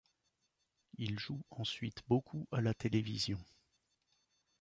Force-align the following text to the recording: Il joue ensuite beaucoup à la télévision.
Il 0.97 1.19
joue 1.19 1.43
ensuite 1.51 2.01
beaucoup 2.07 2.47
à 2.51 2.59
la 2.59 2.73
télévision. 2.73 3.37